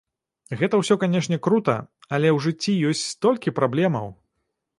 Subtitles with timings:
[0.61, 1.75] Гэта ўсё, канешне, крута,
[2.13, 4.11] але ў жыцці ёсць столькі праблемаў!